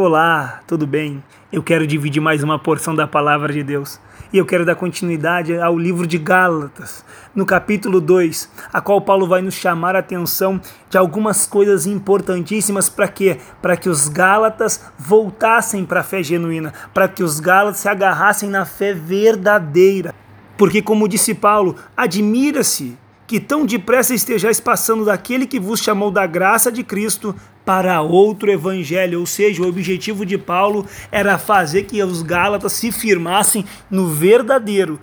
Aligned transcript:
Olá, 0.00 0.60
tudo 0.64 0.86
bem? 0.86 1.24
Eu 1.52 1.60
quero 1.60 1.84
dividir 1.84 2.20
mais 2.20 2.40
uma 2.44 2.56
porção 2.56 2.94
da 2.94 3.04
palavra 3.04 3.52
de 3.52 3.64
Deus. 3.64 3.98
E 4.32 4.38
eu 4.38 4.46
quero 4.46 4.64
dar 4.64 4.76
continuidade 4.76 5.58
ao 5.58 5.76
livro 5.76 6.06
de 6.06 6.16
Gálatas, 6.16 7.04
no 7.34 7.44
capítulo 7.44 8.00
2, 8.00 8.48
a 8.72 8.80
qual 8.80 9.00
Paulo 9.00 9.26
vai 9.26 9.42
nos 9.42 9.54
chamar 9.54 9.96
a 9.96 9.98
atenção 9.98 10.60
de 10.88 10.96
algumas 10.96 11.48
coisas 11.48 11.84
importantíssimas 11.84 12.88
para 12.88 13.08
quê? 13.08 13.38
Para 13.60 13.76
que 13.76 13.88
os 13.88 14.08
Gálatas 14.08 14.88
voltassem 14.96 15.84
para 15.84 15.98
a 15.98 16.04
fé 16.04 16.22
genuína, 16.22 16.72
para 16.94 17.08
que 17.08 17.24
os 17.24 17.40
Gálatas 17.40 17.80
se 17.80 17.88
agarrassem 17.88 18.48
na 18.48 18.64
fé 18.64 18.94
verdadeira. 18.94 20.14
Porque, 20.56 20.80
como 20.80 21.08
disse 21.08 21.34
Paulo, 21.34 21.74
admira-se 21.96 22.96
que 23.28 23.38
tão 23.38 23.66
depressa 23.66 24.14
estejais 24.14 24.58
passando 24.58 25.04
daquele 25.04 25.46
que 25.46 25.60
vos 25.60 25.80
chamou 25.80 26.10
da 26.10 26.26
graça 26.26 26.72
de 26.72 26.82
Cristo 26.82 27.36
para 27.62 28.00
outro 28.00 28.50
evangelho, 28.50 29.20
ou 29.20 29.26
seja, 29.26 29.62
o 29.62 29.68
objetivo 29.68 30.24
de 30.24 30.38
Paulo 30.38 30.86
era 31.12 31.36
fazer 31.36 31.82
que 31.82 32.02
os 32.02 32.22
Gálatas 32.22 32.72
se 32.72 32.90
firmassem 32.90 33.66
no 33.90 34.08
verdadeiro 34.08 34.98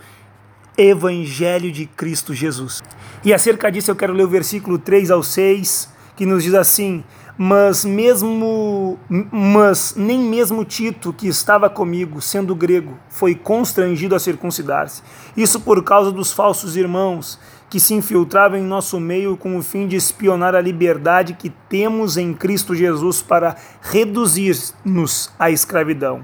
evangelho 0.76 1.72
de 1.72 1.86
Cristo 1.86 2.34
Jesus. 2.34 2.82
E 3.24 3.32
acerca 3.32 3.72
disso 3.72 3.92
eu 3.92 3.96
quero 3.96 4.12
ler 4.12 4.24
o 4.24 4.28
versículo 4.28 4.80
3 4.80 5.12
ao 5.12 5.22
6, 5.22 5.94
que 6.18 6.26
nos 6.26 6.44
diz 6.44 6.56
assim: 6.56 7.04
mas 7.38 7.84
mesmo 7.84 8.98
mas 9.32 9.94
nem 9.96 10.18
mesmo 10.18 10.64
Tito, 10.64 11.12
que 11.14 11.28
estava 11.28 11.70
comigo, 11.70 12.22
sendo 12.22 12.56
grego, 12.56 12.98
foi 13.10 13.36
constrangido 13.36 14.16
a 14.16 14.20
circuncidar-se. 14.20 15.04
Isso 15.36 15.60
por 15.60 15.84
causa 15.84 16.12
dos 16.12 16.32
falsos 16.32 16.76
irmãos 16.76 17.40
que 17.70 17.80
se 17.80 17.94
infiltravam 17.94 18.60
em 18.60 18.64
nosso 18.64 19.00
meio 19.00 19.36
com 19.36 19.58
o 19.58 19.64
fim 19.64 19.88
de 19.88 19.96
espionar 19.96 20.56
a 20.56 20.62
liberdade 20.62 21.34
que 21.34 21.50
temos 21.50 22.18
em 22.18 22.34
Cristo 22.34 22.76
Jesus 22.76 23.22
para 23.22 23.56
reduzir-nos 23.82 25.32
à 25.38 25.50
escravidão. 25.50 26.24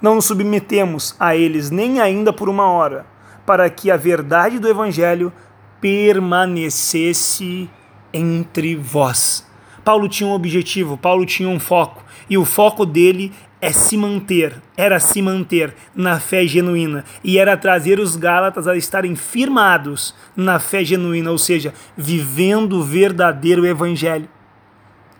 Não 0.00 0.16
nos 0.16 0.26
submetemos 0.26 1.14
a 1.18 1.36
eles 1.36 1.70
nem 1.70 2.00
ainda 2.00 2.32
por 2.32 2.48
uma 2.48 2.66
hora, 2.66 3.06
para 3.46 3.68
que 3.70 3.90
a 3.90 3.96
verdade 3.96 4.58
do 4.58 4.68
Evangelho 4.68 5.32
permanecesse 5.80 7.68
entre 8.12 8.76
vós. 8.76 9.46
Paulo 9.84 10.08
tinha 10.08 10.28
um 10.28 10.32
objetivo, 10.32 10.96
Paulo 10.96 11.26
tinha 11.26 11.48
um 11.48 11.58
foco, 11.58 12.01
e 12.32 12.38
o 12.38 12.46
foco 12.46 12.86
dele 12.86 13.30
é 13.60 13.72
se 13.72 13.94
manter, 13.94 14.54
era 14.74 14.98
se 14.98 15.20
manter 15.20 15.74
na 15.94 16.18
fé 16.18 16.46
genuína 16.46 17.04
e 17.22 17.36
era 17.36 17.58
trazer 17.58 18.00
os 18.00 18.16
Gálatas 18.16 18.66
a 18.66 18.74
estarem 18.74 19.14
firmados 19.14 20.14
na 20.34 20.58
fé 20.58 20.82
genuína, 20.82 21.30
ou 21.30 21.36
seja, 21.36 21.74
vivendo 21.94 22.78
o 22.78 22.82
verdadeiro 22.82 23.66
evangelho. 23.66 24.26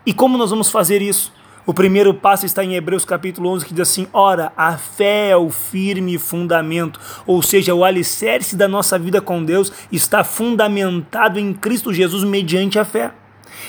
E 0.03 0.11
como 0.11 0.39
nós 0.39 0.49
vamos 0.49 0.71
fazer 0.71 1.03
isso? 1.03 1.31
O 1.67 1.73
primeiro 1.73 2.15
passo 2.15 2.47
está 2.47 2.63
em 2.63 2.73
Hebreus 2.73 3.05
capítulo 3.05 3.49
11, 3.49 3.67
que 3.67 3.75
diz 3.75 3.87
assim: 3.87 4.07
Ora, 4.11 4.51
a 4.57 4.75
fé 4.75 5.29
é 5.29 5.37
o 5.37 5.51
firme 5.51 6.17
fundamento, 6.17 6.99
ou 7.27 7.43
seja, 7.43 7.75
o 7.75 7.85
alicerce 7.85 8.55
da 8.55 8.67
nossa 8.67 8.97
vida 8.97 9.21
com 9.21 9.45
Deus 9.45 9.71
está 9.91 10.23
fundamentado 10.23 11.39
em 11.39 11.53
Cristo 11.53 11.93
Jesus 11.93 12.23
mediante 12.23 12.79
a 12.79 12.83
fé. 12.83 13.11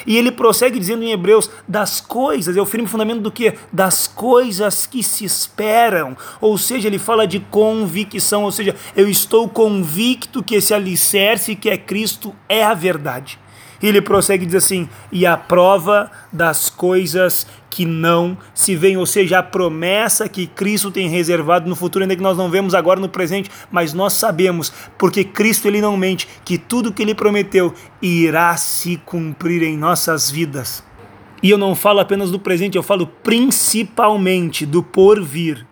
E 0.06 0.16
ele 0.16 0.30
prossegue 0.30 0.78
dizendo 0.78 1.04
em 1.04 1.12
Hebreus 1.12 1.50
das 1.66 2.00
coisas, 2.00 2.56
é 2.56 2.60
o 2.60 2.66
firme 2.66 2.88
fundamento 2.88 3.20
do 3.20 3.30
que? 3.30 3.54
Das 3.72 4.06
coisas 4.06 4.86
que 4.86 5.02
se 5.02 5.24
esperam. 5.24 6.16
Ou 6.40 6.56
seja, 6.58 6.88
ele 6.88 6.98
fala 6.98 7.26
de 7.26 7.40
convicção, 7.40 8.44
ou 8.44 8.52
seja, 8.52 8.74
eu 8.96 9.08
estou 9.08 9.48
convicto 9.48 10.42
que 10.42 10.56
esse 10.56 10.74
alicerce 10.74 11.56
que 11.56 11.70
é 11.70 11.76
Cristo 11.76 12.34
é 12.48 12.64
a 12.64 12.74
verdade. 12.74 13.38
E 13.82 13.86
ele 13.86 14.00
prossegue 14.00 14.44
e 14.44 14.46
diz 14.46 14.56
assim: 14.56 14.88
e 15.10 15.26
a 15.26 15.36
prova 15.36 16.10
das 16.32 16.68
coisas 16.70 17.46
que 17.74 17.84
não 17.84 18.38
se 18.54 18.76
veem, 18.76 18.96
ou 18.96 19.04
seja, 19.04 19.40
a 19.40 19.42
promessa 19.42 20.28
que 20.28 20.46
Cristo 20.46 20.92
tem 20.92 21.08
reservado 21.08 21.68
no 21.68 21.74
futuro, 21.74 22.04
ainda 22.04 22.14
que 22.14 22.22
nós 22.22 22.38
não 22.38 22.48
vemos 22.48 22.72
agora 22.72 23.00
no 23.00 23.08
presente, 23.08 23.50
mas 23.68 23.92
nós 23.92 24.12
sabemos, 24.12 24.72
porque 24.96 25.24
Cristo 25.24 25.66
ele 25.66 25.80
não 25.80 25.96
mente, 25.96 26.28
que 26.44 26.56
tudo 26.56 26.92
que 26.92 27.02
ele 27.02 27.16
prometeu 27.16 27.74
irá 28.00 28.56
se 28.56 28.96
cumprir 29.04 29.64
em 29.64 29.76
nossas 29.76 30.30
vidas. 30.30 30.84
E 31.42 31.50
eu 31.50 31.58
não 31.58 31.74
falo 31.74 31.98
apenas 31.98 32.30
do 32.30 32.38
presente, 32.38 32.76
eu 32.76 32.82
falo 32.82 33.06
principalmente 33.06 34.64
do 34.64 34.82
porvir. 34.82 35.66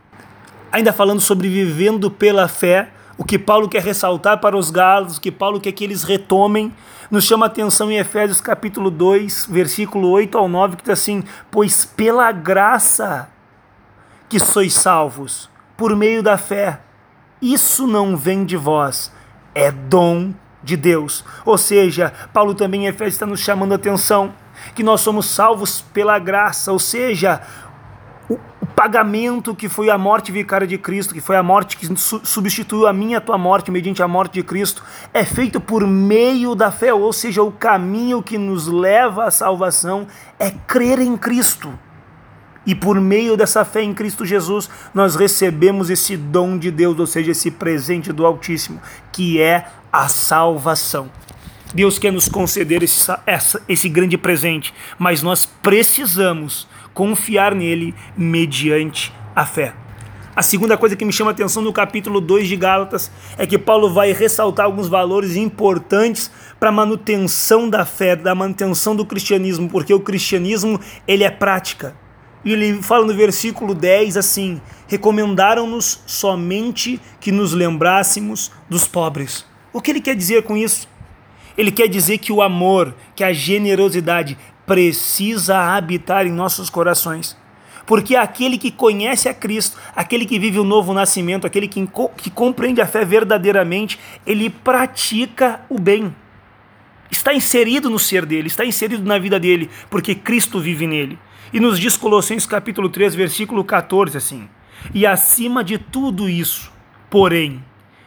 Ainda 0.73 0.93
falando 0.93 1.21
sobre 1.21 1.49
vivendo 1.49 2.11
pela 2.11 2.49
fé, 2.49 2.91
o 3.17 3.25
que 3.25 3.39
Paulo 3.39 3.69
quer 3.69 3.83
ressaltar 3.83 4.41
para 4.41 4.56
os 4.56 4.71
galos, 4.71 5.17
o 5.17 5.21
que 5.21 5.31
Paulo 5.31 5.61
quer 5.61 5.73
que 5.73 5.84
eles 5.84 6.03
retomem, 6.03 6.73
nos 7.11 7.25
chama 7.25 7.47
a 7.47 7.49
atenção 7.49 7.91
em 7.91 7.99
Efésios 7.99 8.41
capítulo 8.41 8.91
2, 8.91 9.47
versículo 9.50 10.09
8 10.11 10.39
ao 10.39 10.49
9, 10.49 10.77
que 10.77 10.83
diz 10.83 10.93
assim: 10.93 11.23
Pois 11.50 11.84
pela 11.84 12.33
graça 12.33 13.28
que 14.28 14.39
sois 14.39 14.73
salvos, 14.75 15.50
por 15.77 15.95
meio 15.95 16.23
da 16.23 16.39
fé, 16.39 16.81
isso 17.41 17.87
não 17.87 18.17
vem 18.17 18.45
de 18.45 18.56
vós, 18.56 19.12
é 19.55 19.71
dom 19.71 20.33
de 20.62 20.77
Deus. 20.77 21.25
Ou 21.44 21.59
seja, 21.59 22.12
Paulo 22.33 22.55
também 22.55 22.84
em 22.84 22.89
Efésios 22.89 23.15
está 23.15 23.27
nos 23.27 23.41
chamando 23.41 23.73
a 23.73 23.77
atenção 23.77 24.33
que 24.75 24.83
nós 24.83 25.00
somos 25.00 25.27
salvos 25.27 25.81
pela 25.93 26.19
graça, 26.19 26.73
ou 26.73 26.79
seja, 26.79 27.43
o 28.60 28.66
pagamento 28.66 29.54
que 29.54 29.69
foi 29.69 29.91
a 29.91 29.98
morte 29.98 30.32
vicária 30.32 30.66
de 30.66 30.78
Cristo, 30.78 31.15
que 31.15 31.20
foi 31.20 31.37
a 31.37 31.43
morte 31.43 31.76
que 31.76 31.87
substituiu 31.97 32.87
a 32.87 32.93
minha 32.93 33.12
e 33.12 33.16
a 33.16 33.20
tua 33.20 33.38
morte 33.38 33.70
mediante 33.70 34.03
a 34.03 34.09
morte 34.09 34.34
de 34.34 34.43
Cristo, 34.43 34.82
é 35.12 35.25
feito 35.25 35.60
por 35.60 35.87
meio 35.87 36.54
da 36.54 36.70
fé, 36.70 36.93
ou 36.94 37.12
seja, 37.12 37.43
o 37.43 37.53
caminho 37.53 38.22
que 38.22 38.38
nos 38.38 38.66
leva 38.66 39.25
à 39.25 39.31
salvação 39.31 40.06
é 40.38 40.50
crer 40.50 40.98
em 41.00 41.16
Cristo. 41.16 41.72
E 42.65 42.75
por 42.75 43.00
meio 43.00 43.37
dessa 43.37 43.65
fé 43.65 43.82
em 43.82 43.93
Cristo 43.93 44.25
Jesus, 44.25 44.70
nós 44.94 45.16
recebemos 45.16 45.91
esse 45.91 46.16
dom 46.16 46.56
de 46.56 46.70
Deus, 46.70 46.99
ou 46.99 47.06
seja, 47.06 47.32
esse 47.32 47.50
presente 47.50 48.12
do 48.12 48.25
Altíssimo, 48.25 48.81
que 49.10 49.41
é 49.41 49.66
a 49.93 50.09
salvação. 50.09 51.10
Deus 51.75 51.99
quer 51.99 52.12
nos 52.12 52.28
conceder 52.28 52.83
esse, 52.83 53.10
essa, 53.27 53.62
esse 53.69 53.88
grande 53.88 54.19
presente, 54.19 54.75
mas 54.99 55.22
nós 55.22 55.47
precisamos 55.62 56.69
confiar 56.93 57.55
nele 57.55 57.94
mediante 58.16 59.12
a 59.34 59.47
fé. 59.47 59.75
A 60.34 60.41
segunda 60.41 60.78
coisa 60.78 60.97
que 60.97 61.05
me 61.05 61.12
chama 61.12 61.31
a 61.31 61.32
atenção 61.32 61.62
no 61.62 61.75
capítulo 61.75 62.19
2 62.19 62.49
de 62.49 62.56
Gálatas 62.56 63.11
é 63.37 63.47
que 63.47 63.59
Paulo 63.59 63.93
vai 63.93 64.12
ressaltar 64.12 64.65
alguns 64.65 64.88
valores 64.88 65.37
importantes 65.37 66.31
para 66.59 66.71
a 66.71 66.72
manutenção 66.72 67.69
da 67.69 67.84
fé, 67.84 68.16
da 68.16 68.34
manutenção 68.34 68.97
do 68.97 69.05
cristianismo, 69.05 69.69
porque 69.69 69.93
o 69.93 70.00
cristianismo 70.00 70.81
ele 71.06 71.22
é 71.22 71.31
prática. 71.31 71.94
E 72.44 72.53
ele 72.53 72.82
fala 72.82 73.06
no 73.06 73.15
versículo 73.15 73.75
10 73.75 74.16
assim: 74.16 74.61
recomendaram-nos 74.88 76.00
somente 76.06 76.99
que 77.21 77.31
nos 77.31 77.53
lembrássemos 77.53 78.50
dos 78.71 78.87
pobres. 78.87 79.44
O 79.71 79.82
que 79.82 79.91
ele 79.91 80.00
quer 80.00 80.16
dizer 80.16 80.44
com 80.44 80.56
isso? 80.56 80.88
Ele 81.57 81.71
quer 81.71 81.89
dizer 81.89 82.19
que 82.19 82.33
o 82.33 82.43
amor, 82.43 82.95
que 83.15 83.25
a 83.25 83.33
generosidade 83.33 84.37
precisa 84.67 85.59
habitar 85.77 86.27
em 86.27 86.33
nossos 86.33 86.71
corações. 86.71 87.37
Porque 87.87 88.15
aquele 88.15 88.59
que 88.59 88.71
conhece 88.71 89.29
a 89.29 89.35
Cristo, 89.35 89.77
aquele 89.95 90.25
que 90.25 90.39
vive 90.39 90.59
o 90.59 90.65
novo 90.65 90.95
nascimento, 90.95 91.47
aquele 91.47 91.67
que, 91.67 91.87
que 92.17 92.31
compreende 92.31 92.81
a 92.81 92.87
fé 92.87 93.05
verdadeiramente, 93.05 93.99
ele 94.25 94.49
pratica 94.49 95.61
o 95.69 95.79
bem. 95.79 96.15
Está 97.11 97.35
inserido 97.35 97.91
no 97.91 97.99
ser 97.99 98.25
dele, 98.25 98.47
está 98.47 98.65
inserido 98.65 99.05
na 99.05 99.19
vida 99.19 99.39
dele, 99.39 99.69
porque 99.91 100.15
Cristo 100.15 100.61
vive 100.61 100.87
nele. 100.87 101.19
E 101.53 101.61
nos 101.61 101.79
diz 101.79 101.97
Colossenses 101.97 102.47
capítulo 102.47 102.89
3, 102.89 103.15
versículo 103.15 103.62
14 103.62 104.17
assim: 104.17 104.49
E 104.95 105.05
acima 105.05 105.62
de 105.62 105.77
tudo 105.77 106.29
isso, 106.29 106.73
porém, 107.11 107.62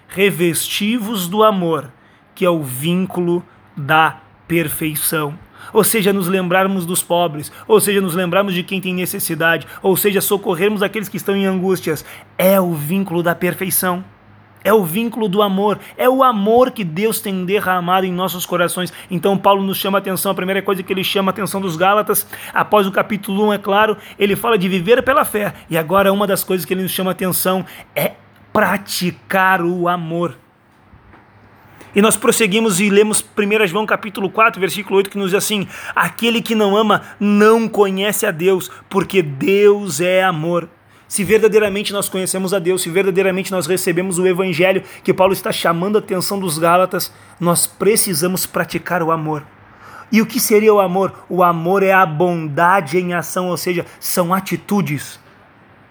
revestivos 0.08 1.28
do 1.28 1.44
amor, 1.44 1.92
que 2.36 2.46
é 2.46 2.50
o 2.50 2.62
vínculo 2.62 3.44
da 3.76 4.20
perfeição 4.48 5.40
ou 5.74 5.84
seja, 5.84 6.14
nos 6.14 6.28
lembrarmos 6.28 6.86
dos 6.86 7.04
pobres, 7.04 7.52
ou 7.68 7.80
seja, 7.80 8.00
nos 8.02 8.16
lembrarmos 8.16 8.54
de 8.54 8.64
quem 8.64 8.80
tem 8.80 8.94
necessidade, 8.94 9.68
ou 9.82 9.98
seja, 9.98 10.22
socorrermos 10.22 10.82
aqueles 10.82 11.10
que 11.10 11.18
estão 11.18 11.36
em 11.36 11.46
angústias, 11.46 12.06
é 12.38 12.60
o 12.60 12.74
vínculo 12.74 13.22
da 13.22 13.36
perfeição. 13.36 14.04
É 14.64 14.74
o 14.74 14.84
vínculo 14.84 15.30
do 15.30 15.44
amor, 15.44 15.80
é 15.96 16.10
o 16.10 16.24
amor 16.24 16.72
que 16.72 16.84
Deus 16.84 17.20
tem 17.20 17.46
derramado 17.46 18.04
em 18.04 18.12
nossos 18.12 18.48
corações. 18.48 18.92
Então, 19.12 19.38
Paulo 19.38 19.62
nos 19.62 19.78
chama 19.78 20.00
a 20.00 20.02
atenção. 20.02 20.32
A 20.32 20.36
primeira 20.36 20.60
coisa 20.60 20.82
que 20.82 20.92
ele 20.92 21.04
chama 21.04 21.30
a 21.30 21.34
atenção 21.34 21.62
dos 21.62 21.76
Gálatas, 21.76 22.26
após 22.52 22.88
o 22.88 22.92
capítulo 22.92 23.50
1, 23.50 23.54
é 23.54 23.58
claro, 23.60 23.96
ele 24.18 24.36
fala 24.36 24.58
de 24.58 24.68
viver 24.68 25.04
pela 25.04 25.24
fé. 25.24 25.54
E 25.70 25.78
agora, 25.78 26.12
uma 26.12 26.26
das 26.26 26.44
coisas 26.44 26.66
que 26.66 26.74
ele 26.74 26.82
nos 26.82 26.92
chama 26.92 27.12
a 27.12 27.14
atenção 27.14 27.64
é 27.96 28.14
praticar 28.52 29.62
o 29.62 29.88
amor. 29.88 30.36
E 31.96 32.02
nós 32.02 32.18
prosseguimos 32.18 32.82
e 32.82 32.90
lemos 32.90 33.22
1 33.22 33.68
João 33.68 33.86
capítulo 33.86 34.30
4, 34.30 34.60
versículo 34.60 34.98
8, 34.98 35.10
que 35.10 35.18
nos 35.18 35.32
diz 35.32 35.38
assim: 35.38 35.66
Aquele 35.96 36.42
que 36.42 36.54
não 36.54 36.76
ama 36.76 37.04
não 37.18 37.70
conhece 37.70 38.26
a 38.26 38.32
Deus, 38.32 38.70
porque 38.90 39.22
Deus 39.22 40.02
é 40.02 40.22
amor. 40.22 40.68
Se 41.08 41.24
verdadeiramente 41.24 41.94
nós 41.94 42.10
conhecemos 42.10 42.54
a 42.54 42.60
Deus, 42.60 42.82
se 42.82 42.90
verdadeiramente 42.90 43.50
nós 43.50 43.66
recebemos 43.66 44.20
o 44.20 44.28
evangelho 44.28 44.84
que 45.04 45.14
Paulo 45.14 45.32
está 45.32 45.54
chamando 45.54 45.96
a 45.96 46.00
atenção 46.00 46.38
dos 46.38 46.58
Gálatas, 46.58 47.14
nós 47.40 47.66
precisamos 47.66 48.46
praticar 48.46 49.02
o 49.02 49.12
amor. 49.12 49.44
E 50.12 50.22
o 50.22 50.26
que 50.26 50.40
seria 50.40 50.74
o 50.74 50.82
amor? 50.82 51.24
O 51.30 51.42
amor 51.42 51.82
é 51.82 51.94
a 51.94 52.06
bondade 52.06 52.98
em 52.98 53.14
ação, 53.14 53.48
ou 53.48 53.58
seja, 53.58 53.86
são 54.02 54.34
atitudes. 54.34 55.18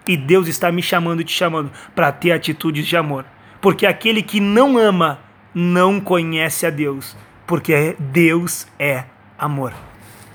E 0.06 0.18
Deus 0.18 0.48
está 0.48 0.70
me 0.70 0.82
chamando 0.82 1.22
e 1.22 1.24
te 1.24 1.32
chamando 1.32 1.70
para 1.94 2.12
ter 2.12 2.32
atitudes 2.32 2.86
de 2.86 2.94
amor. 2.94 3.24
Porque 3.60 3.86
aquele 3.86 4.22
que 4.22 4.38
não 4.38 4.76
ama 4.76 5.23
não 5.54 6.00
conhece 6.00 6.66
a 6.66 6.70
Deus, 6.70 7.16
porque 7.46 7.96
Deus 7.98 8.66
é 8.78 9.04
amor. 9.38 9.72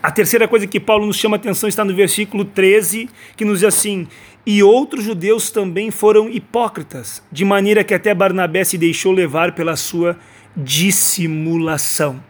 A 0.02 0.12
terceira 0.12 0.48
coisa 0.48 0.66
que 0.66 0.80
Paulo 0.80 1.06
nos 1.06 1.18
chama 1.18 1.36
a 1.36 1.40
atenção 1.40 1.68
está 1.68 1.84
no 1.84 1.94
versículo 1.94 2.46
13, 2.46 3.10
que 3.36 3.44
nos 3.44 3.60
diz 3.60 3.68
assim: 3.68 4.08
E 4.46 4.64
outros 4.64 5.04
judeus 5.04 5.52
também 5.52 5.92
foram 5.92 6.30
hipócritas, 6.30 7.22
de 7.30 7.44
maneira 7.44 7.84
que 7.84 7.94
até 7.94 8.14
Barnabé 8.14 8.64
se 8.64 8.78
deixou 8.78 9.12
levar 9.12 9.54
pela 9.54 9.76
sua 9.76 10.18
dissimulação. 10.56 12.24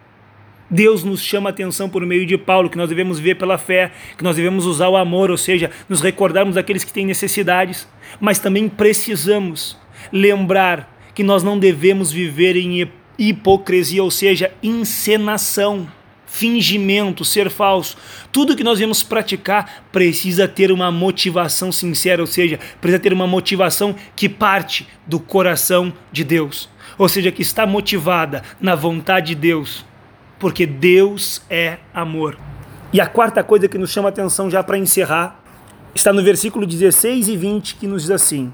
Deus 0.69 1.03
nos 1.03 1.21
chama 1.21 1.50
a 1.50 1.51
atenção 1.51 1.89
por 1.89 2.06
meio 2.06 2.25
de 2.25 2.38
Paulo, 2.38 2.69
que 2.69 2.77
nós 2.77 2.89
devemos 2.89 3.19
ver 3.19 3.36
pela 3.36 3.57
fé, 3.57 3.91
que 4.18 4.24
nós 4.24 4.36
devemos 4.36 4.65
usar 4.65 4.89
o 4.89 4.97
amor, 4.97 5.31
ou 5.31 5.38
seja, 5.38 5.71
nos 5.88 6.01
recordarmos 6.01 6.56
daqueles 6.56 6.83
que 6.83 6.94
têm 6.94 7.06
necessidades, 7.06 7.88
mas 8.19 8.39
também 8.39 8.69
precisamos 8.69 9.77
lembrar 10.12 10.99
que 11.19 11.24
nós 11.25 11.44
não 11.44 11.60
devemos 11.60 12.13
viver 12.13 12.56
em 12.56 12.89
hipocrisia, 13.18 14.01
ou 14.01 14.10
seja, 14.10 14.54
encenação, 14.63 15.86
fingimento, 16.25 17.25
ser 17.25 17.50
falso. 17.50 17.98
Tudo 18.31 18.56
que 18.56 18.63
nós 18.63 18.80
vamos 18.80 19.04
praticar 19.04 19.83
precisa 19.92 20.48
ter 20.48 20.71
uma 20.71 20.89
motivação 20.89 21.74
sincera, 21.74 22.21
ou 22.21 22.25
seja, 22.25 22.57
precisa 22.80 23.04
ter 23.04 23.12
uma 23.12 23.27
motivação 23.27 23.94
que 24.16 24.30
parte 24.30 24.88
do 25.06 25.19
coração 25.19 25.92
de 26.10 26.24
Deus, 26.24 26.69
ou 26.98 27.10
seja, 27.10 27.33
que 27.33 27.42
está 27.42 27.68
motivada 27.68 28.42
na 28.62 28.74
vontade 28.74 29.36
de 29.36 29.42
Deus 29.42 29.83
porque 30.39 30.65
Deus 30.65 31.42
é 31.50 31.80
amor. 31.94 32.38
E 32.94 33.01
a 33.01 33.07
quarta 33.07 33.44
coisa 33.44 33.68
que 33.68 33.77
nos 33.77 33.89
chama 33.89 34.07
a 34.07 34.10
atenção 34.10 34.50
já 34.50 34.63
para 34.63 34.77
encerrar 34.77 35.44
está 35.94 36.13
no 36.13 36.24
versículo 36.24 36.65
16 36.65 37.27
e 37.27 37.36
20 37.36 37.75
que 37.75 37.88
nos 37.88 38.04
diz 38.04 38.12
assim: 38.12 38.54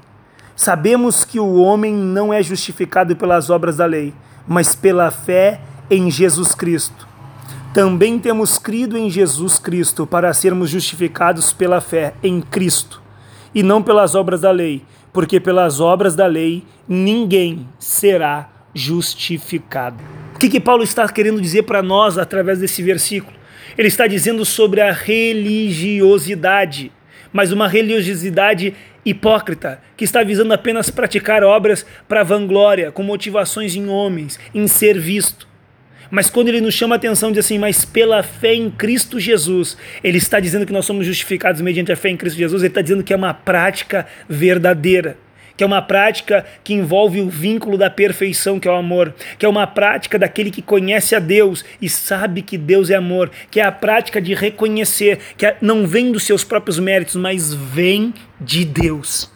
Sabemos 0.56 1.22
que 1.22 1.38
o 1.38 1.60
homem 1.60 1.92
não 1.92 2.32
é 2.32 2.42
justificado 2.42 3.14
pelas 3.14 3.50
obras 3.50 3.76
da 3.76 3.84
lei, 3.84 4.14
mas 4.48 4.74
pela 4.74 5.10
fé 5.10 5.60
em 5.90 6.10
Jesus 6.10 6.54
Cristo. 6.54 7.06
Também 7.74 8.18
temos 8.18 8.56
crido 8.56 8.96
em 8.96 9.10
Jesus 9.10 9.58
Cristo 9.58 10.06
para 10.06 10.32
sermos 10.32 10.70
justificados 10.70 11.52
pela 11.52 11.82
fé 11.82 12.14
em 12.22 12.40
Cristo, 12.40 13.02
e 13.54 13.62
não 13.62 13.82
pelas 13.82 14.14
obras 14.14 14.40
da 14.40 14.50
lei, 14.50 14.82
porque 15.12 15.38
pelas 15.38 15.78
obras 15.78 16.16
da 16.16 16.26
lei 16.26 16.64
ninguém 16.88 17.68
será 17.78 18.48
justificado. 18.74 20.02
O 20.34 20.38
que, 20.38 20.48
que 20.48 20.60
Paulo 20.60 20.82
está 20.82 21.06
querendo 21.06 21.40
dizer 21.40 21.64
para 21.64 21.82
nós 21.82 22.16
através 22.16 22.58
desse 22.58 22.82
versículo? 22.82 23.36
Ele 23.76 23.88
está 23.88 24.06
dizendo 24.06 24.44
sobre 24.44 24.80
a 24.80 24.90
religiosidade, 24.90 26.90
mas 27.30 27.52
uma 27.52 27.68
religiosidade 27.68 28.74
hipócrita, 29.06 29.80
que 29.96 30.04
está 30.04 30.22
visando 30.22 30.52
apenas 30.52 30.90
praticar 30.90 31.44
obras 31.44 31.86
para 32.08 32.24
vanglória, 32.24 32.90
com 32.90 33.02
motivações 33.02 33.76
em 33.76 33.88
homens, 33.88 34.38
em 34.52 34.66
ser 34.66 34.98
visto. 34.98 35.48
Mas 36.10 36.28
quando 36.28 36.48
ele 36.48 36.60
nos 36.60 36.74
chama 36.74 36.94
a 36.94 36.98
atenção, 36.98 37.30
diz 37.30 37.44
assim, 37.44 37.58
mas 37.58 37.84
pela 37.84 38.22
fé 38.22 38.54
em 38.54 38.70
Cristo 38.70 39.18
Jesus, 39.18 39.76
ele 40.02 40.18
está 40.18 40.38
dizendo 40.38 40.66
que 40.66 40.72
nós 40.72 40.84
somos 40.84 41.06
justificados 41.06 41.60
mediante 41.60 41.92
a 41.92 41.96
fé 41.96 42.10
em 42.10 42.16
Cristo 42.16 42.36
Jesus, 42.36 42.62
ele 42.62 42.68
está 42.68 42.82
dizendo 42.82 43.02
que 43.02 43.12
é 43.12 43.16
uma 43.16 43.32
prática 43.32 44.06
verdadeira 44.28 45.16
que 45.56 45.64
é 45.64 45.66
uma 45.66 45.82
prática 45.82 46.44
que 46.62 46.74
envolve 46.74 47.20
o 47.20 47.28
vínculo 47.28 47.78
da 47.78 47.88
perfeição, 47.88 48.60
que 48.60 48.68
é 48.68 48.70
o 48.70 48.76
amor, 48.76 49.14
que 49.38 49.46
é 49.46 49.48
uma 49.48 49.66
prática 49.66 50.18
daquele 50.18 50.50
que 50.50 50.62
conhece 50.62 51.14
a 51.14 51.18
Deus 51.18 51.64
e 51.80 51.88
sabe 51.88 52.42
que 52.42 52.58
Deus 52.58 52.90
é 52.90 52.94
amor, 52.94 53.30
que 53.50 53.60
é 53.60 53.64
a 53.64 53.72
prática 53.72 54.20
de 54.20 54.34
reconhecer 54.34 55.18
que 55.36 55.54
não 55.60 55.86
vem 55.86 56.12
dos 56.12 56.24
seus 56.24 56.44
próprios 56.44 56.78
méritos, 56.78 57.16
mas 57.16 57.54
vem 57.54 58.12
de 58.40 58.64
Deus. 58.64 59.34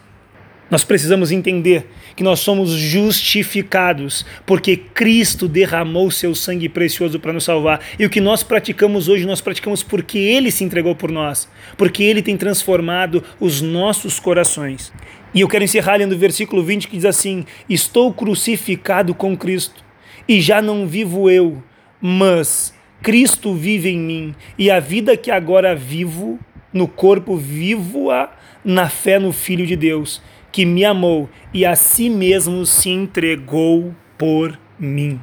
Nós 0.70 0.84
precisamos 0.84 1.32
entender 1.32 1.86
que 2.14 2.22
nós 2.22 2.40
somos 2.40 2.70
justificados 2.70 4.24
porque 4.46 4.76
Cristo 4.76 5.48
derramou 5.48 6.10
seu 6.12 6.32
sangue 6.32 6.68
precioso 6.68 7.18
para 7.18 7.32
nos 7.32 7.44
salvar. 7.44 7.80
E 7.98 8.06
o 8.06 8.10
que 8.10 8.20
nós 8.20 8.44
praticamos 8.44 9.08
hoje, 9.08 9.26
nós 9.26 9.40
praticamos 9.40 9.82
porque 9.82 10.18
Ele 10.18 10.50
se 10.52 10.62
entregou 10.62 10.94
por 10.94 11.10
nós, 11.10 11.48
porque 11.76 12.04
Ele 12.04 12.22
tem 12.22 12.36
transformado 12.36 13.24
os 13.40 13.60
nossos 13.60 14.20
corações. 14.20 14.92
E 15.32 15.40
eu 15.40 15.48
quero 15.48 15.64
encerrar 15.64 15.96
lendo 15.96 16.12
o 16.12 16.18
versículo 16.18 16.62
20 16.62 16.88
que 16.88 16.96
diz 16.96 17.04
assim: 17.04 17.44
Estou 17.68 18.12
crucificado 18.12 19.14
com 19.14 19.36
Cristo, 19.36 19.84
e 20.28 20.40
já 20.40 20.60
não 20.60 20.86
vivo 20.86 21.30
eu, 21.30 21.62
mas 22.00 22.74
Cristo 23.02 23.54
vive 23.54 23.90
em 23.90 23.98
mim, 23.98 24.34
e 24.58 24.70
a 24.70 24.80
vida 24.80 25.16
que 25.16 25.30
agora 25.30 25.74
vivo 25.74 26.38
no 26.72 26.86
corpo, 26.86 27.36
vivo-a 27.36 28.30
na 28.64 28.88
fé 28.88 29.18
no 29.18 29.32
Filho 29.32 29.66
de 29.66 29.76
Deus, 29.76 30.22
que 30.52 30.64
me 30.64 30.84
amou 30.84 31.28
e 31.52 31.64
a 31.64 31.74
si 31.74 32.10
mesmo 32.10 32.66
se 32.66 32.90
entregou 32.90 33.94
por 34.18 34.58
mim. 34.78 35.20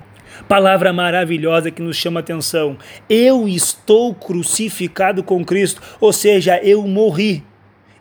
Palavra 0.48 0.94
maravilhosa 0.94 1.72
que 1.72 1.82
nos 1.82 1.98
chama 1.98 2.20
atenção. 2.20 2.78
Eu 3.10 3.48
estou 3.48 4.14
crucificado 4.14 5.24
com 5.24 5.44
Cristo, 5.44 5.82
ou 6.00 6.14
seja, 6.14 6.60
eu 6.64 6.86
morri 6.88 7.44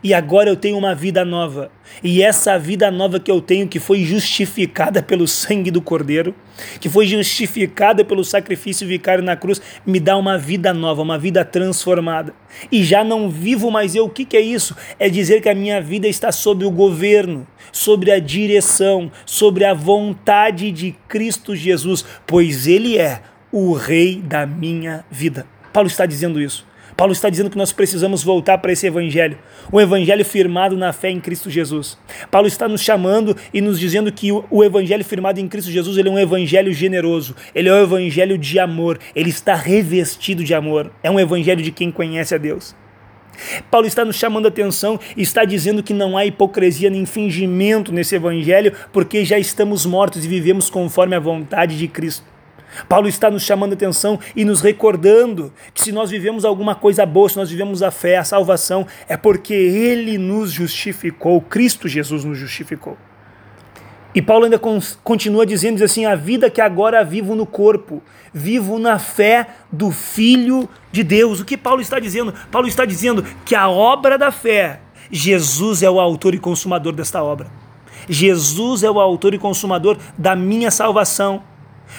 e 0.03 0.13
agora 0.13 0.49
eu 0.49 0.55
tenho 0.55 0.77
uma 0.77 0.93
vida 0.93 1.25
nova. 1.25 1.71
E 2.03 2.21
essa 2.21 2.57
vida 2.57 2.91
nova 2.91 3.19
que 3.19 3.31
eu 3.31 3.41
tenho, 3.41 3.67
que 3.67 3.79
foi 3.79 4.03
justificada 4.03 5.01
pelo 5.01 5.27
sangue 5.27 5.71
do 5.71 5.81
Cordeiro, 5.81 6.35
que 6.79 6.89
foi 6.89 7.07
justificada 7.07 8.05
pelo 8.05 8.23
sacrifício 8.23 8.87
vicário 8.87 9.23
na 9.23 9.35
cruz, 9.35 9.61
me 9.85 9.99
dá 9.99 10.15
uma 10.17 10.37
vida 10.37 10.73
nova, 10.73 11.01
uma 11.01 11.17
vida 11.17 11.43
transformada. 11.43 12.33
E 12.71 12.83
já 12.83 13.03
não 13.03 13.29
vivo 13.29 13.71
mais 13.71 13.95
eu. 13.95 14.05
O 14.05 14.09
que, 14.09 14.25
que 14.25 14.37
é 14.37 14.41
isso? 14.41 14.75
É 14.99 15.09
dizer 15.09 15.41
que 15.41 15.49
a 15.49 15.55
minha 15.55 15.81
vida 15.81 16.07
está 16.07 16.31
sob 16.31 16.65
o 16.65 16.71
governo, 16.71 17.47
sobre 17.71 18.11
a 18.11 18.19
direção, 18.19 19.11
sobre 19.25 19.65
a 19.65 19.73
vontade 19.73 20.71
de 20.71 20.95
Cristo 21.07 21.55
Jesus, 21.55 22.05
pois 22.25 22.67
Ele 22.67 22.97
é 22.97 23.21
o 23.51 23.73
Rei 23.73 24.21
da 24.21 24.45
minha 24.45 25.03
vida. 25.09 25.45
Paulo 25.73 25.87
está 25.87 26.05
dizendo 26.05 26.41
isso. 26.41 26.65
Paulo 26.97 27.13
está 27.13 27.29
dizendo 27.29 27.51
que 27.51 27.57
nós 27.57 27.71
precisamos 27.71 28.23
voltar 28.23 28.57
para 28.57 28.71
esse 28.71 28.87
evangelho, 28.87 29.37
o 29.71 29.79
evangelho 29.79 30.25
firmado 30.25 30.75
na 30.75 30.91
fé 30.91 31.11
em 31.11 31.19
Cristo 31.19 31.47
Jesus. 31.47 31.95
Paulo 32.31 32.47
está 32.47 32.67
nos 32.67 32.81
chamando 32.81 33.37
e 33.53 33.61
nos 33.61 33.79
dizendo 33.79 34.11
que 34.11 34.31
o 34.31 34.63
evangelho 34.63 35.05
firmado 35.05 35.39
em 35.39 35.47
Cristo 35.47 35.69
Jesus, 35.69 35.95
ele 35.95 36.09
é 36.09 36.11
um 36.11 36.17
evangelho 36.17 36.73
generoso, 36.73 37.35
ele 37.53 37.69
é 37.69 37.73
um 37.73 37.83
evangelho 37.83 38.35
de 38.35 38.57
amor, 38.57 38.97
ele 39.15 39.29
está 39.29 39.53
revestido 39.53 40.43
de 40.43 40.55
amor. 40.55 40.91
É 41.03 41.11
um 41.11 41.19
evangelho 41.19 41.61
de 41.61 41.71
quem 41.71 41.91
conhece 41.91 42.33
a 42.33 42.39
Deus. 42.39 42.75
Paulo 43.69 43.85
está 43.85 44.03
nos 44.03 44.15
chamando 44.15 44.47
a 44.47 44.49
atenção 44.49 44.99
e 45.15 45.21
está 45.21 45.45
dizendo 45.45 45.83
que 45.83 45.93
não 45.93 46.17
há 46.17 46.25
hipocrisia 46.25 46.89
nem 46.89 47.05
fingimento 47.05 47.91
nesse 47.91 48.15
evangelho, 48.15 48.73
porque 48.91 49.23
já 49.23 49.37
estamos 49.37 49.85
mortos 49.85 50.25
e 50.25 50.27
vivemos 50.27 50.67
conforme 50.67 51.15
a 51.15 51.19
vontade 51.19 51.77
de 51.77 51.87
Cristo. 51.87 52.25
Paulo 52.87 53.07
está 53.07 53.29
nos 53.29 53.43
chamando 53.43 53.71
a 53.71 53.75
atenção 53.75 54.19
e 54.35 54.43
nos 54.45 54.61
recordando 54.61 55.53
que 55.73 55.81
se 55.81 55.91
nós 55.91 56.09
vivemos 56.09 56.45
alguma 56.45 56.75
coisa 56.75 57.05
boa, 57.05 57.29
se 57.29 57.37
nós 57.37 57.49
vivemos 57.49 57.81
a 57.81 57.91
fé, 57.91 58.17
a 58.17 58.23
salvação, 58.23 58.85
é 59.07 59.17
porque 59.17 59.53
Ele 59.53 60.17
nos 60.17 60.51
justificou, 60.51 61.41
Cristo 61.41 61.87
Jesus 61.87 62.23
nos 62.23 62.37
justificou. 62.37 62.97
E 64.17 64.21
Paulo 64.21 64.45
ainda 64.45 64.59
continua 65.03 65.45
dizendo 65.45 65.75
diz 65.75 65.83
assim: 65.83 66.05
a 66.05 66.15
vida 66.15 66.49
que 66.49 66.59
agora 66.59 67.03
vivo 67.03 67.35
no 67.35 67.45
corpo, 67.45 68.01
vivo 68.33 68.79
na 68.79 68.97
fé 68.97 69.47
do 69.71 69.91
Filho 69.91 70.67
de 70.91 71.03
Deus. 71.03 71.39
O 71.39 71.45
que 71.45 71.55
Paulo 71.55 71.81
está 71.81 71.99
dizendo? 71.99 72.33
Paulo 72.49 72.67
está 72.67 72.83
dizendo 72.83 73.23
que 73.45 73.53
a 73.53 73.69
obra 73.69 74.17
da 74.17 74.31
fé, 74.31 74.79
Jesus 75.11 75.83
é 75.83 75.89
o 75.89 75.99
autor 75.99 76.33
e 76.33 76.39
consumador 76.39 76.93
desta 76.93 77.21
obra. 77.21 77.47
Jesus 78.09 78.81
é 78.81 78.89
o 78.89 78.99
autor 78.99 79.35
e 79.35 79.37
consumador 79.37 79.97
da 80.17 80.35
minha 80.35 80.71
salvação. 80.71 81.43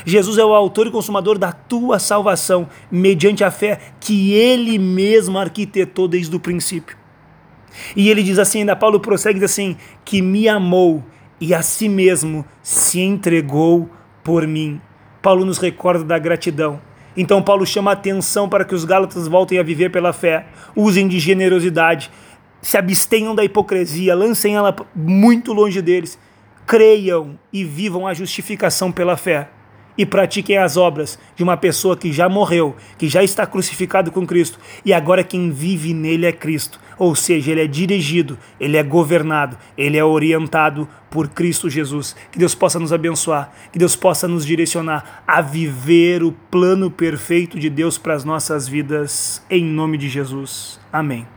Jesus 0.05 0.39
é 0.39 0.45
o 0.45 0.55
autor 0.55 0.87
e 0.87 0.91
consumador 0.91 1.39
da 1.39 1.53
tua 1.53 1.99
salvação, 1.99 2.69
mediante 2.91 3.45
a 3.45 3.51
fé 3.51 3.79
que 4.01 4.33
ele 4.33 4.79
mesmo 4.79 5.39
arquitetou 5.39 6.07
desde 6.07 6.35
o 6.35 6.41
princípio. 6.41 6.97
E 7.95 8.09
ele 8.09 8.23
diz 8.23 8.39
assim, 8.39 8.61
ainda 8.61 8.77
Paulo 8.77 9.01
prossegue 9.01 9.39
diz 9.39 9.51
assim, 9.51 9.77
que 10.05 10.21
me 10.21 10.49
amou 10.49 11.05
e 11.41 11.55
a 11.55 11.63
si 11.63 11.89
mesmo 11.89 12.45
se 12.63 13.01
entregou 13.01 13.89
por 14.25 14.47
mim. 14.47 14.81
Paulo 15.23 15.45
nos 15.45 15.59
recorda 15.59 16.05
da 16.05 16.19
gratidão. 16.19 16.81
Então 17.17 17.43
Paulo 17.43 17.67
chama 17.67 17.91
a 17.91 17.95
atenção 17.95 18.49
para 18.49 18.65
que 18.65 18.75
os 18.75 18.85
gálatas 18.85 19.27
voltem 19.27 19.59
a 19.59 19.63
viver 19.63 19.91
pela 19.91 20.13
fé, 20.13 20.47
usem 20.75 21.09
de 21.09 21.19
generosidade, 21.19 22.11
se 22.63 22.77
abstenham 22.77 23.35
da 23.35 23.45
hipocrisia, 23.45 24.15
lancem 24.15 24.57
ela 24.57 24.75
muito 24.95 25.53
longe 25.53 25.81
deles, 25.81 26.19
creiam 26.67 27.39
e 27.53 27.65
vivam 27.65 28.07
a 28.07 28.15
justificação 28.15 28.93
pela 28.93 29.17
fé 29.17 29.49
e 29.99 30.07
pratiquem 30.07 30.57
as 30.57 30.77
obras 30.77 31.19
de 31.35 31.43
uma 31.43 31.57
pessoa 31.57 31.97
que 31.97 32.13
já 32.13 32.29
morreu, 32.29 32.77
que 32.97 33.09
já 33.09 33.23
está 33.23 33.45
crucificado 33.45 34.13
com 34.13 34.25
Cristo 34.25 34.61
e 34.85 34.93
agora 34.93 35.25
quem 35.25 35.51
vive 35.51 35.93
nele 35.93 36.25
é 36.25 36.33
Cristo. 36.33 36.81
Ou 36.97 37.15
seja, 37.15 37.53
ele 37.53 37.63
é 37.63 37.67
dirigido, 37.67 38.39
ele 38.59 38.77
é 38.77 38.83
governado, 38.83 39.57
ele 39.77 39.97
é 39.97 40.05
orientado 40.05 40.89
por 41.11 41.29
Cristo 41.29 41.69
Jesus. 41.69 42.15
Que 42.31 42.39
Deus 42.39 42.55
possa 42.55 42.79
nos 42.79 42.93
abençoar, 42.93 43.53
que 43.73 43.79
Deus 43.79 43.95
possa 43.95 44.27
nos 44.27 44.45
direcionar 44.45 45.23
a 45.27 45.41
viver 45.41 46.23
o 46.23 46.33
plano 46.51 46.91
perfeito 46.91 47.59
de 47.59 47.71
Deus 47.71 47.99
para 47.99 48.15
as 48.15 48.25
nossas 48.25 48.67
vidas, 48.67 49.45
em 49.51 49.65
nome 49.65 49.97
de 49.97 50.09
Jesus. 50.09 50.81
Amém. 50.93 51.27